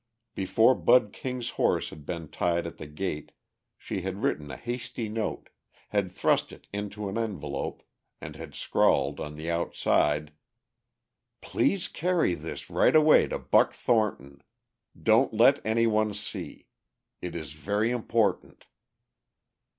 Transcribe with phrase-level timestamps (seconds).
[0.33, 3.33] Before Bud King's horse had been tied at the gate
[3.77, 5.49] she had written a hasty note,
[5.89, 7.83] had thrust it into an envelope,
[8.19, 10.33] and had scrawled on the outside:
[11.39, 14.41] "Please carry this right away to Buck Thornton.
[14.99, 16.65] Don't let any one see.
[17.21, 18.65] It is very important."